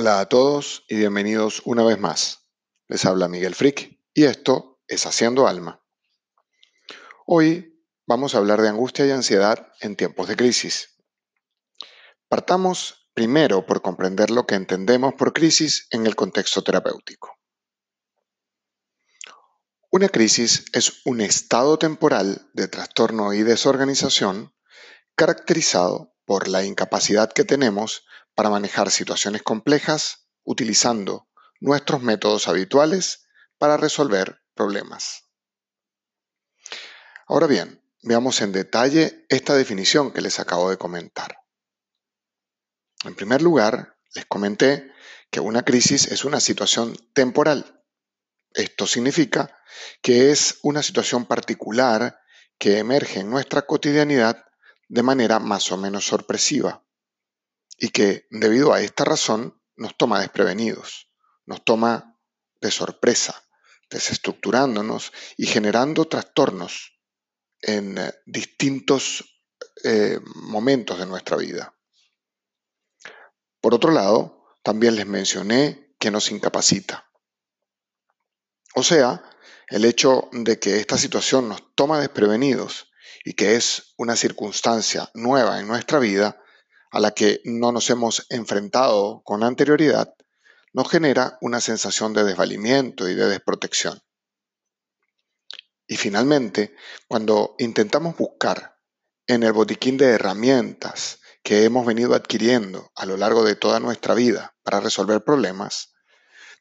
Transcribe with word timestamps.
Hola 0.00 0.20
a 0.20 0.26
todos 0.26 0.84
y 0.86 0.94
bienvenidos 0.94 1.60
una 1.64 1.82
vez 1.82 1.98
más. 1.98 2.46
Les 2.86 3.04
habla 3.04 3.26
Miguel 3.26 3.56
Frick 3.56 3.98
y 4.14 4.26
esto 4.26 4.80
es 4.86 5.06
Haciendo 5.06 5.48
Alma. 5.48 5.82
Hoy 7.26 7.82
vamos 8.06 8.32
a 8.32 8.38
hablar 8.38 8.62
de 8.62 8.68
angustia 8.68 9.06
y 9.06 9.10
ansiedad 9.10 9.72
en 9.80 9.96
tiempos 9.96 10.28
de 10.28 10.36
crisis. 10.36 10.94
Partamos 12.28 13.10
primero 13.12 13.66
por 13.66 13.82
comprender 13.82 14.30
lo 14.30 14.46
que 14.46 14.54
entendemos 14.54 15.14
por 15.14 15.32
crisis 15.32 15.88
en 15.90 16.06
el 16.06 16.14
contexto 16.14 16.62
terapéutico. 16.62 17.36
Una 19.90 20.08
crisis 20.08 20.66
es 20.74 21.04
un 21.06 21.20
estado 21.20 21.76
temporal 21.76 22.48
de 22.52 22.68
trastorno 22.68 23.32
y 23.32 23.42
desorganización 23.42 24.54
caracterizado 25.16 26.14
por 26.24 26.46
la 26.46 26.62
incapacidad 26.62 27.32
que 27.32 27.42
tenemos 27.42 28.04
para 28.38 28.50
manejar 28.50 28.88
situaciones 28.92 29.42
complejas 29.42 30.28
utilizando 30.44 31.28
nuestros 31.58 32.02
métodos 32.02 32.46
habituales 32.46 33.26
para 33.58 33.76
resolver 33.76 34.40
problemas. 34.54 35.24
Ahora 37.26 37.48
bien, 37.48 37.82
veamos 38.00 38.40
en 38.40 38.52
detalle 38.52 39.26
esta 39.28 39.56
definición 39.56 40.12
que 40.12 40.20
les 40.20 40.38
acabo 40.38 40.70
de 40.70 40.76
comentar. 40.76 41.40
En 43.02 43.16
primer 43.16 43.42
lugar, 43.42 43.96
les 44.14 44.26
comenté 44.26 44.88
que 45.32 45.40
una 45.40 45.64
crisis 45.64 46.06
es 46.06 46.24
una 46.24 46.38
situación 46.38 46.94
temporal. 47.14 47.82
Esto 48.52 48.86
significa 48.86 49.58
que 50.00 50.30
es 50.30 50.60
una 50.62 50.84
situación 50.84 51.26
particular 51.26 52.20
que 52.56 52.78
emerge 52.78 53.18
en 53.18 53.30
nuestra 53.30 53.62
cotidianidad 53.62 54.44
de 54.86 55.02
manera 55.02 55.40
más 55.40 55.72
o 55.72 55.76
menos 55.76 56.06
sorpresiva 56.06 56.84
y 57.78 57.90
que 57.90 58.26
debido 58.30 58.72
a 58.72 58.80
esta 58.80 59.04
razón 59.04 59.62
nos 59.76 59.96
toma 59.96 60.20
desprevenidos, 60.20 61.08
nos 61.46 61.64
toma 61.64 62.18
de 62.60 62.70
sorpresa, 62.70 63.48
desestructurándonos 63.88 65.12
y 65.36 65.46
generando 65.46 66.06
trastornos 66.06 67.00
en 67.60 67.96
eh, 67.98 68.12
distintos 68.26 69.42
eh, 69.84 70.18
momentos 70.34 70.98
de 70.98 71.06
nuestra 71.06 71.36
vida. 71.36 71.74
Por 73.60 73.74
otro 73.74 73.92
lado, 73.92 74.44
también 74.62 74.96
les 74.96 75.06
mencioné 75.06 75.94
que 75.98 76.10
nos 76.10 76.30
incapacita. 76.30 77.08
O 78.74 78.82
sea, 78.82 79.22
el 79.68 79.84
hecho 79.84 80.28
de 80.32 80.58
que 80.58 80.78
esta 80.78 80.98
situación 80.98 81.48
nos 81.48 81.74
toma 81.74 82.00
desprevenidos 82.00 82.90
y 83.24 83.34
que 83.34 83.56
es 83.56 83.94
una 83.96 84.16
circunstancia 84.16 85.10
nueva 85.14 85.60
en 85.60 85.68
nuestra 85.68 85.98
vida 85.98 86.42
a 86.90 87.00
la 87.00 87.12
que 87.12 87.40
no 87.44 87.72
nos 87.72 87.90
hemos 87.90 88.26
enfrentado 88.30 89.22
con 89.24 89.42
anterioridad, 89.42 90.14
nos 90.72 90.90
genera 90.90 91.38
una 91.40 91.60
sensación 91.60 92.12
de 92.12 92.24
desvalimiento 92.24 93.08
y 93.08 93.14
de 93.14 93.28
desprotección. 93.28 94.00
Y 95.86 95.96
finalmente, 95.96 96.74
cuando 97.08 97.54
intentamos 97.58 98.16
buscar 98.16 98.78
en 99.26 99.42
el 99.42 99.52
botiquín 99.52 99.96
de 99.96 100.10
herramientas 100.10 101.20
que 101.42 101.64
hemos 101.64 101.86
venido 101.86 102.14
adquiriendo 102.14 102.90
a 102.94 103.06
lo 103.06 103.16
largo 103.16 103.44
de 103.44 103.56
toda 103.56 103.80
nuestra 103.80 104.14
vida 104.14 104.56
para 104.62 104.80
resolver 104.80 105.24
problemas, 105.24 105.94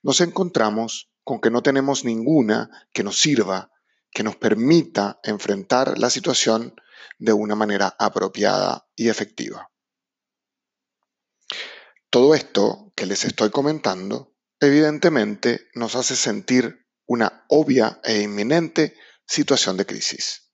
nos 0.02 0.22
encontramos 0.22 1.12
con 1.24 1.42
que 1.42 1.52
no 1.52 1.62
tenemos 1.62 2.06
ninguna 2.06 2.88
que 2.94 3.04
nos 3.04 3.20
sirva 3.20 3.72
que 4.12 4.24
nos 4.24 4.36
permita 4.36 5.20
enfrentar 5.24 5.98
la 5.98 6.10
situación 6.10 6.74
de 7.20 7.34
una 7.34 7.56
manera 7.56 7.96
apropiada 8.00 8.88
y 8.96 9.10
efectiva. 9.10 9.70
Todo 12.10 12.36
esto 12.36 12.94
que 12.96 13.06
les 13.06 13.26
estoy 13.26 13.50
comentando 13.50 14.36
evidentemente 14.60 15.68
nos 15.74 15.96
hace 15.96 16.16
sentir 16.16 16.88
una 17.06 17.46
obvia 17.50 18.00
e 18.04 18.22
inminente 18.22 18.96
situación 19.26 19.78
de 19.78 19.86
crisis. 19.86 20.52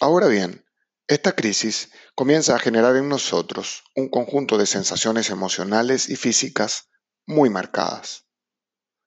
Ahora 0.00 0.26
bien, 0.26 0.64
esta 1.06 1.32
crisis 1.32 1.90
comienza 2.14 2.56
a 2.56 2.58
generar 2.58 2.96
en 2.96 3.08
nosotros 3.08 3.84
un 3.94 4.08
conjunto 4.08 4.58
de 4.58 4.66
sensaciones 4.66 5.30
emocionales 5.30 6.08
y 6.08 6.16
físicas 6.16 6.88
muy 7.26 7.50
marcadas, 7.50 8.26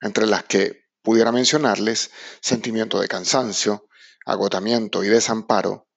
entre 0.01 0.25
las 0.25 0.44
que 0.44 0.85
pudiera 1.01 1.31
mencionarles 1.31 2.12
sentimiento 2.41 3.00
de 3.00 3.07
cansancio, 3.07 3.88
agotamiento 4.25 5.03
y 5.03 5.07
desamparo, 5.07 5.90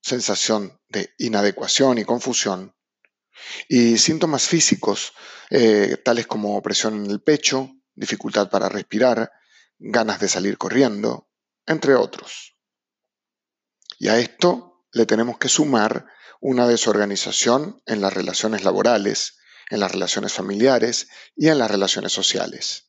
sensación 0.00 0.80
de 0.88 1.14
inadecuación 1.18 1.98
y 1.98 2.04
confusión, 2.04 2.74
y 3.68 3.98
síntomas 3.98 4.46
físicos 4.46 5.12
eh, 5.50 5.96
tales 6.04 6.26
como 6.26 6.60
presión 6.62 7.04
en 7.04 7.10
el 7.10 7.20
pecho, 7.20 7.70
dificultad 7.94 8.50
para 8.50 8.68
respirar, 8.68 9.30
ganas 9.78 10.20
de 10.20 10.28
salir 10.28 10.58
corriendo, 10.58 11.28
entre 11.66 11.94
otros. 11.94 12.56
Y 13.98 14.08
a 14.08 14.18
esto 14.18 14.86
le 14.92 15.06
tenemos 15.06 15.38
que 15.38 15.48
sumar 15.48 16.06
una 16.40 16.68
desorganización 16.68 17.82
en 17.86 18.00
las 18.00 18.12
relaciones 18.12 18.64
laborales, 18.64 19.38
en 19.70 19.80
las 19.80 19.92
relaciones 19.92 20.32
familiares 20.32 21.08
y 21.34 21.48
en 21.48 21.58
las 21.58 21.70
relaciones 21.70 22.12
sociales 22.12 22.88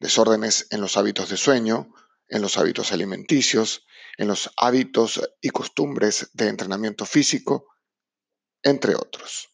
desórdenes 0.00 0.66
en 0.70 0.80
los 0.80 0.96
hábitos 0.96 1.28
de 1.28 1.36
sueño, 1.36 1.94
en 2.26 2.42
los 2.42 2.56
hábitos 2.56 2.90
alimenticios, 2.90 3.86
en 4.16 4.28
los 4.28 4.50
hábitos 4.56 5.20
y 5.40 5.50
costumbres 5.50 6.30
de 6.32 6.48
entrenamiento 6.48 7.06
físico, 7.06 7.66
entre 8.62 8.94
otros. 8.94 9.49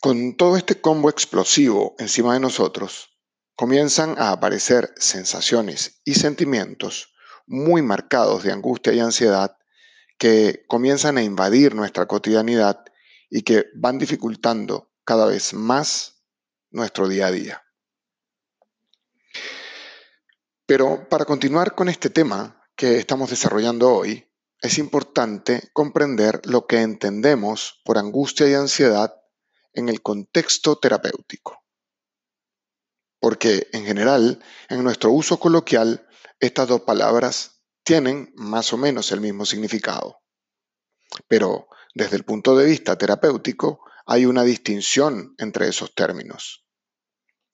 Con 0.00 0.36
todo 0.36 0.56
este 0.56 0.80
combo 0.80 1.10
explosivo 1.10 1.94
encima 1.98 2.34
de 2.34 2.40
nosotros, 2.40 3.10
comienzan 3.56 4.16
a 4.18 4.32
aparecer 4.32 4.92
sensaciones 4.96 6.00
y 6.04 6.14
sentimientos 6.14 7.14
muy 7.46 7.82
marcados 7.82 8.42
de 8.42 8.52
angustia 8.52 8.92
y 8.92 9.00
ansiedad 9.00 9.56
que 10.18 10.64
comienzan 10.68 11.18
a 11.18 11.22
invadir 11.22 11.74
nuestra 11.74 12.06
cotidianidad 12.06 12.84
y 13.30 13.42
que 13.42 13.66
van 13.74 13.98
dificultando 13.98 14.92
cada 15.04 15.26
vez 15.26 15.54
más 15.54 16.22
nuestro 16.70 17.08
día 17.08 17.26
a 17.26 17.32
día. 17.32 17.62
Pero 20.66 21.08
para 21.08 21.24
continuar 21.24 21.74
con 21.74 21.88
este 21.88 22.10
tema 22.10 22.62
que 22.74 22.98
estamos 22.98 23.30
desarrollando 23.30 23.92
hoy, 23.92 24.25
es 24.66 24.78
importante 24.78 25.70
comprender 25.72 26.40
lo 26.44 26.66
que 26.66 26.82
entendemos 26.82 27.80
por 27.84 27.98
angustia 27.98 28.48
y 28.48 28.54
ansiedad 28.54 29.14
en 29.72 29.88
el 29.88 30.02
contexto 30.02 30.76
terapéutico. 30.76 31.62
Porque 33.20 33.68
en 33.72 33.84
general, 33.84 34.42
en 34.68 34.82
nuestro 34.82 35.12
uso 35.12 35.38
coloquial, 35.38 36.08
estas 36.40 36.66
dos 36.66 36.80
palabras 36.80 37.62
tienen 37.84 38.32
más 38.34 38.72
o 38.72 38.76
menos 38.76 39.12
el 39.12 39.20
mismo 39.20 39.46
significado. 39.46 40.18
Pero 41.28 41.68
desde 41.94 42.16
el 42.16 42.24
punto 42.24 42.56
de 42.56 42.66
vista 42.66 42.98
terapéutico, 42.98 43.84
hay 44.04 44.26
una 44.26 44.42
distinción 44.42 45.36
entre 45.38 45.68
esos 45.68 45.94
términos. 45.94 46.66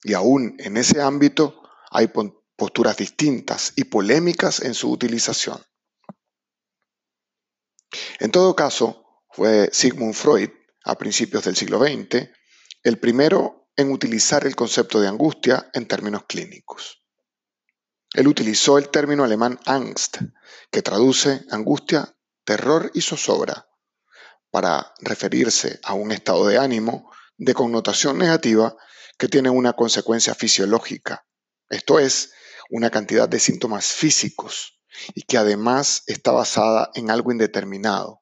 Y 0.01 0.13
aún 0.13 0.55
en 0.57 0.77
ese 0.77 0.99
ámbito 0.99 1.61
hay 1.91 2.11
posturas 2.55 2.97
distintas 2.97 3.73
y 3.75 3.83
polémicas 3.83 4.61
en 4.61 4.73
su 4.73 4.91
utilización. 4.91 5.63
En 8.19 8.31
todo 8.31 8.55
caso, 8.55 9.23
fue 9.29 9.69
Sigmund 9.71 10.13
Freud, 10.13 10.49
a 10.85 10.95
principios 10.97 11.43
del 11.45 11.55
siglo 11.55 11.79
XX, 11.79 12.29
el 12.83 12.99
primero 12.99 13.69
en 13.75 13.91
utilizar 13.91 14.45
el 14.45 14.55
concepto 14.55 14.99
de 14.99 15.07
angustia 15.07 15.69
en 15.73 15.87
términos 15.87 16.25
clínicos. 16.27 17.01
Él 18.13 18.27
utilizó 18.27 18.77
el 18.77 18.89
término 18.89 19.23
alemán 19.23 19.59
Angst, 19.65 20.17
que 20.69 20.81
traduce 20.81 21.45
angustia, 21.49 22.15
terror 22.43 22.91
y 22.93 23.01
zozobra, 23.01 23.67
para 24.51 24.93
referirse 24.99 25.79
a 25.83 25.93
un 25.93 26.11
estado 26.11 26.45
de 26.47 26.59
ánimo 26.59 27.11
de 27.37 27.55
connotación 27.55 28.19
negativa 28.19 28.75
que 29.17 29.27
tiene 29.27 29.49
una 29.49 29.73
consecuencia 29.73 30.35
fisiológica, 30.35 31.25
esto 31.69 31.97
es, 31.97 32.33
una 32.69 32.91
cantidad 32.91 33.27
de 33.27 33.39
síntomas 33.39 33.87
físicos 33.87 34.73
y 35.15 35.23
que 35.23 35.37
además 35.37 36.03
está 36.07 36.31
basada 36.31 36.91
en 36.95 37.09
algo 37.09 37.31
indeterminado, 37.31 38.21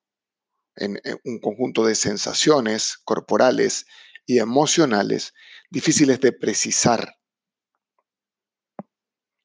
en, 0.75 0.99
un 1.23 1.39
conjunto 1.39 1.85
de 1.85 1.95
sensaciones 1.95 2.97
corporales 3.03 3.85
y 4.25 4.39
emocionales 4.39 5.33
difíciles 5.69 6.19
de 6.21 6.31
precisar. 6.31 7.15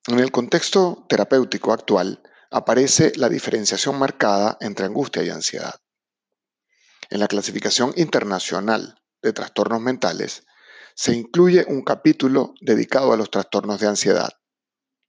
En 0.09 0.21
el 0.21 0.31
contexto 0.31 1.05
terapéutico 1.09 1.73
actual 1.73 2.23
aparece 2.51 3.13
la 3.17 3.29
diferenciación 3.29 3.99
marcada 3.99 4.57
entre 4.61 4.87
angustia 4.87 5.23
y 5.23 5.31
ansiedad. 5.31 5.75
En 7.11 7.21
la 7.21 7.29
clasificación 7.29 7.93
internacional 7.97 9.01
de 9.23 9.33
trastornos 9.33 9.81
mentales 9.81 10.45
se 10.95 11.15
incluye 11.15 11.65
un 11.69 11.83
capítulo 11.83 12.55
dedicado 12.61 13.13
a 13.13 13.17
los 13.17 13.31
trastornos 13.31 13.81
de 13.81 13.89
ansiedad, 13.89 14.31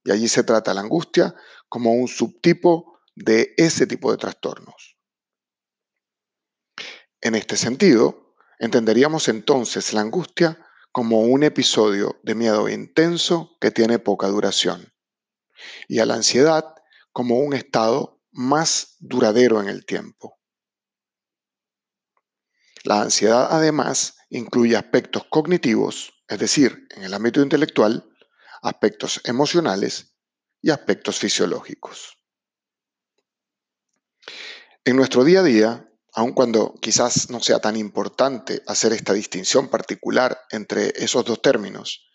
y 0.04 0.10
allí 0.10 0.28
se 0.28 0.42
trata 0.42 0.74
la 0.74 0.82
angustia 0.82 1.34
como 1.68 1.92
un 1.92 2.08
subtipo 2.08 3.00
de 3.14 3.54
ese 3.56 3.86
tipo 3.86 4.10
de 4.10 4.18
trastornos. 4.18 4.96
En 7.20 7.34
este 7.34 7.56
sentido, 7.56 8.28
Entenderíamos 8.58 9.28
entonces 9.28 9.92
la 9.92 10.00
angustia 10.00 10.58
como 10.90 11.20
un 11.20 11.44
episodio 11.44 12.18
de 12.24 12.34
miedo 12.34 12.68
intenso 12.68 13.56
que 13.60 13.70
tiene 13.70 14.00
poca 14.00 14.26
duración 14.26 14.92
y 15.86 16.00
a 16.00 16.06
la 16.06 16.14
ansiedad 16.14 16.74
como 17.12 17.38
un 17.38 17.54
estado 17.54 18.20
más 18.32 18.96
duradero 18.98 19.60
en 19.60 19.68
el 19.68 19.84
tiempo. 19.86 20.40
La 22.82 23.02
ansiedad 23.02 23.48
además 23.50 24.16
incluye 24.28 24.76
aspectos 24.76 25.24
cognitivos, 25.30 26.12
es 26.26 26.38
decir, 26.38 26.86
en 26.90 27.04
el 27.04 27.14
ámbito 27.14 27.40
intelectual, 27.40 28.08
aspectos 28.62 29.20
emocionales 29.24 30.16
y 30.60 30.70
aspectos 30.70 31.18
fisiológicos. 31.18 32.16
En 34.84 34.96
nuestro 34.96 35.24
día 35.24 35.40
a 35.40 35.42
día, 35.42 35.90
aun 36.14 36.32
cuando 36.32 36.74
quizás 36.80 37.30
no 37.30 37.40
sea 37.40 37.60
tan 37.60 37.76
importante 37.76 38.62
hacer 38.66 38.92
esta 38.92 39.12
distinción 39.12 39.68
particular 39.68 40.40
entre 40.50 40.92
esos 40.96 41.24
dos 41.24 41.42
términos, 41.42 42.08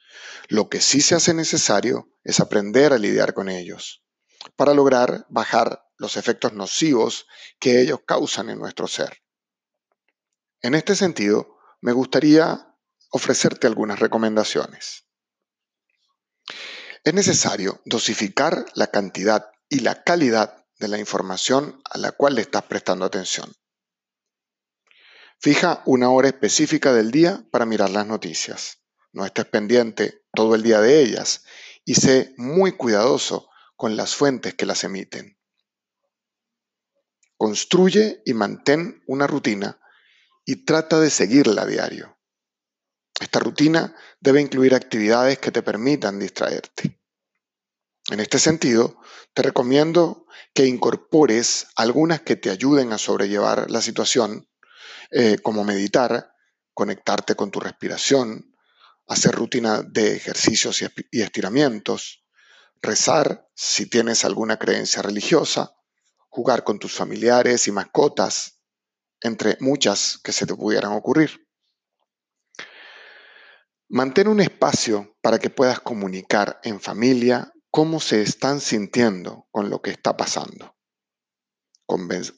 lo 0.50 0.70
que 0.70 0.82
sí 0.82 1.02
se 1.02 1.16
hace 1.16 1.34
necesario 1.34 2.10
es 2.24 2.40
aprender 2.40 2.94
a 2.94 2.98
lidiar 2.98 3.34
con 3.34 3.50
ellos 3.50 4.04
para 4.56 4.74
lograr 4.74 5.26
bajar 5.30 5.86
los 5.98 6.18
efectos 6.18 6.54
nocivos 6.54 7.28
que 7.60 7.82
ellos 7.82 8.00
causan 8.06 8.50
en 8.50 8.60
nuestro 8.60 8.88
ser. 8.88 9.22
En 10.62 10.76
este 10.76 10.96
sentido, 10.96 11.58
me 11.82 11.92
gustaría 11.92 12.76
ofrecerte 13.12 13.68
algunas 13.68 14.00
recomendaciones. 14.00 15.06
Es 17.04 17.14
necesario 17.14 17.82
dosificar 17.84 18.66
la 18.76 18.88
cantidad 18.88 19.52
y 19.68 19.80
la 19.80 20.04
calidad 20.04 20.66
de 20.80 20.88
la 20.88 20.98
información 20.98 21.82
a 21.90 21.98
la 21.98 22.14
cual 22.14 22.36
le 22.36 22.42
estás 22.42 22.64
prestando 22.64 23.04
atención. 23.04 23.54
Fija 25.38 25.84
una 25.86 26.10
hora 26.10 26.30
específica 26.30 26.94
del 26.94 27.12
día 27.12 27.46
para 27.52 27.66
mirar 27.66 27.90
las 27.90 28.08
noticias. 28.08 28.78
No 29.12 29.26
estés 29.26 29.46
pendiente 29.46 30.24
todo 30.34 30.56
el 30.56 30.64
día 30.64 30.80
de 30.80 31.02
ellas 31.02 31.44
y 31.84 31.96
sé 31.96 32.34
muy 32.38 32.78
cuidadoso 32.78 33.50
con 33.76 33.98
las 33.98 34.16
fuentes 34.16 34.54
que 34.54 34.66
las 34.66 34.86
emiten. 34.86 35.38
Construye 37.36 38.22
y 38.26 38.34
mantén 38.34 39.04
una 39.08 39.28
rutina 39.28 39.82
y 40.46 40.64
trata 40.64 41.02
de 41.02 41.10
seguirla 41.10 41.64
a 41.64 41.66
diario. 41.66 42.18
Esta 43.20 43.40
rutina 43.40 43.96
debe 44.20 44.42
incluir 44.42 44.76
actividades 44.76 45.40
que 45.40 45.52
te 45.52 45.62
permitan 45.62 46.20
distraerte. 46.20 47.00
En 48.10 48.20
este 48.20 48.40
sentido, 48.40 49.00
te 49.34 49.44
recomiendo 49.44 50.26
que 50.54 50.66
incorpores 50.66 51.68
algunas 51.76 52.22
que 52.22 52.36
te 52.36 52.50
ayuden 52.50 52.92
a 52.92 52.98
sobrellevar 52.98 53.72
la 53.72 53.82
situación, 53.82 54.50
eh, 55.12 55.38
como 55.42 55.64
meditar, 55.64 56.34
conectarte 56.74 57.36
con 57.36 57.50
tu 57.52 57.60
respiración, 57.60 58.56
hacer 59.08 59.34
rutina 59.36 59.84
de 59.84 60.16
ejercicios 60.16 60.82
y 61.12 61.22
estiramientos, 61.22 62.26
rezar 62.82 63.48
si 63.56 63.86
tienes 63.86 64.26
alguna 64.26 64.58
creencia 64.58 65.02
religiosa, 65.02 65.76
jugar 66.30 66.64
con 66.64 66.80
tus 66.80 66.94
familiares 66.94 67.68
y 67.68 67.72
mascotas, 67.72 68.60
entre 69.22 69.58
muchas 69.62 70.20
que 70.24 70.34
se 70.34 70.46
te 70.46 70.56
pudieran 70.56 70.92
ocurrir. 70.92 71.48
Mantén 73.94 74.28
un 74.28 74.42
espacio 74.42 75.20
para 75.22 75.38
que 75.38 75.52
puedas 75.52 75.80
comunicar 75.80 76.60
en 76.64 76.82
familia 76.82 77.54
cómo 77.70 78.00
se 78.00 78.24
están 78.24 78.60
sintiendo 78.60 79.48
con 79.52 79.70
lo 79.70 79.84
que 79.84 79.92
está 79.92 80.18
pasando. 80.18 80.76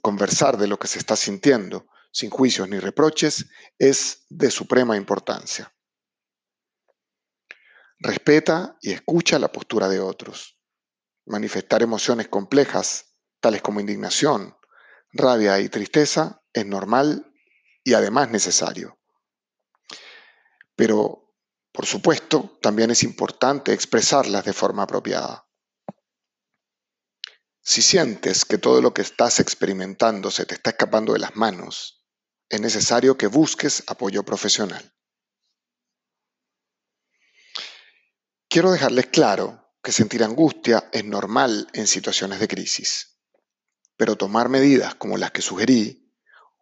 Conversar 0.02 0.57
de 0.57 0.68
lo 0.68 0.78
que 0.78 0.90
se 0.90 1.00
está 1.00 1.16
sintiendo 1.16 1.88
sin 2.12 2.30
juicios 2.30 2.68
ni 2.68 2.78
reproches 2.78 3.46
es 3.80 4.25
de 4.28 4.52
suprema 4.52 4.98
importancia. 4.98 5.74
Respeta 8.00 8.78
y 8.81 8.92
escucha 8.92 9.40
la 9.40 9.50
postura 9.50 9.88
de 9.88 10.01
otros. 10.01 10.60
Manifestar 11.25 11.81
emociones 11.81 12.28
complejas, 12.28 13.13
tales 13.40 13.62
como 13.62 13.80
indignación, 13.80 14.58
rabia 15.13 15.62
y 15.62 15.69
tristeza, 15.69 16.44
es 16.51 16.66
normal 16.66 17.31
y 17.81 17.94
además 17.94 18.30
necesario. 18.30 19.00
Pero, 20.75 21.25
por 21.75 21.86
supuesto, 21.86 22.57
también 22.62 22.89
es 22.92 23.04
importante 23.04 23.74
expresarlas 23.74 24.45
de 24.45 24.54
forma 24.54 24.83
apropiada. 24.83 25.45
Si 27.62 27.81
sientes 27.81 28.45
que 28.45 28.57
todo 28.57 28.81
lo 28.81 28.94
que 28.94 29.01
estás 29.01 29.42
experimentando 29.42 30.31
se 30.31 30.45
te 30.45 30.56
está 30.56 30.69
escapando 30.69 31.13
de 31.13 31.19
las 31.19 31.36
manos, 31.36 32.06
es 32.48 32.62
necesario 32.62 33.18
que 33.18 33.27
busques 33.27 33.83
apoyo 33.88 34.24
profesional. 34.24 34.94
Quiero 38.48 38.72
dejarles 38.72 39.07
claro 39.07 39.74
que 39.83 39.92
sentir 39.92 40.24
angustia 40.24 40.89
es 40.94 41.04
normal 41.04 41.68
en 41.74 41.88
situaciones 41.88 42.39
de 42.39 42.48
crisis, 42.48 43.19
pero 43.98 44.16
tomar 44.16 44.48
medidas 44.48 44.95
como 44.95 45.18
las 45.18 45.31
que 45.31 45.42
sugerí 45.42 46.13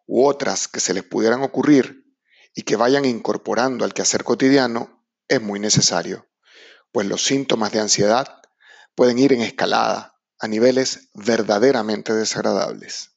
u 0.08 0.26
otras 0.26 0.68
que 0.68 0.80
se 0.80 0.96
les 0.96 1.04
pudieran 1.04 1.44
ocurrir 1.44 2.04
y 2.56 2.64
que 2.64 2.76
vayan 2.76 3.06
incorporando 3.06 3.86
al 3.86 3.94
quehacer 3.94 4.24
cotidiano 4.24 4.93
es 5.28 5.42
muy 5.42 5.60
necesario, 5.60 6.30
pues 6.92 7.08
los 7.08 7.24
síntomas 7.24 7.72
de 7.72 7.80
ansiedad 7.80 8.42
pueden 8.96 9.20
ir 9.20 9.34
en 9.34 9.42
escalada 9.42 10.20
a 10.40 10.48
niveles 10.48 11.10
verdaderamente 11.14 12.14
desagradables. 12.14 13.12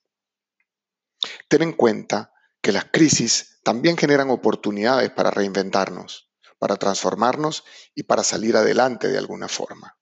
Ten 1.49 1.63
en 1.63 1.73
cuenta 1.73 2.33
que 2.61 2.73
las 2.73 2.87
crisis 2.87 3.59
también 3.63 3.97
generan 3.97 4.31
oportunidades 4.31 5.11
para 5.11 5.31
reinventarnos 5.31 6.27
para 6.59 6.77
transformarnos 6.77 7.65
y 7.95 8.05
para 8.05 8.25
salir 8.25 8.57
adelante 8.57 9.09
de 9.09 9.19
alguna 9.19 9.49
forma. 9.49 9.99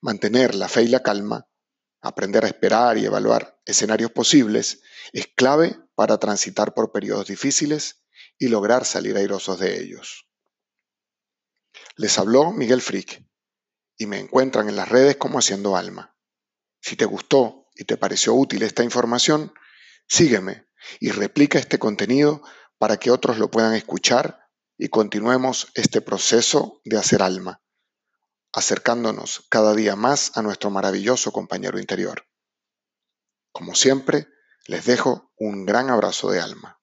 Mantener 0.00 0.54
la 0.54 0.68
fe 0.68 0.82
y 0.82 0.88
la 0.88 1.02
calma, 1.02 1.48
aprender 2.00 2.44
a 2.44 2.48
esperar 2.48 2.96
y 2.98 3.04
evaluar 3.04 3.60
escenarios 3.66 4.12
posibles 4.12 4.82
es 5.12 5.26
clave 5.34 5.78
para 5.94 6.18
transitar 6.18 6.72
por 6.72 6.92
periodos 6.92 7.26
difíciles 7.26 8.04
y 8.38 8.48
lograr 8.48 8.84
salir 8.84 9.16
airosos 9.16 9.58
de 9.58 9.80
ellos. 9.80 10.29
Les 11.96 12.18
habló 12.18 12.52
Miguel 12.52 12.80
Frick 12.80 13.24
y 13.96 14.06
me 14.06 14.18
encuentran 14.18 14.68
en 14.68 14.76
las 14.76 14.88
redes 14.88 15.16
como 15.16 15.38
Haciendo 15.38 15.76
Alma. 15.76 16.16
Si 16.80 16.96
te 16.96 17.04
gustó 17.04 17.68
y 17.74 17.84
te 17.84 17.96
pareció 17.96 18.34
útil 18.34 18.62
esta 18.62 18.82
información, 18.82 19.52
sígueme 20.08 20.66
y 20.98 21.10
replica 21.10 21.58
este 21.58 21.78
contenido 21.78 22.42
para 22.78 22.96
que 22.96 23.10
otros 23.10 23.38
lo 23.38 23.50
puedan 23.50 23.74
escuchar 23.74 24.48
y 24.78 24.88
continuemos 24.88 25.68
este 25.74 26.00
proceso 26.00 26.80
de 26.84 26.96
hacer 26.96 27.22
alma, 27.22 27.62
acercándonos 28.54 29.46
cada 29.50 29.74
día 29.74 29.94
más 29.96 30.36
a 30.36 30.42
nuestro 30.42 30.70
maravilloso 30.70 31.32
compañero 31.32 31.78
interior. 31.78 32.26
Como 33.52 33.74
siempre, 33.74 34.28
les 34.66 34.86
dejo 34.86 35.30
un 35.36 35.66
gran 35.66 35.90
abrazo 35.90 36.30
de 36.30 36.40
alma. 36.40 36.79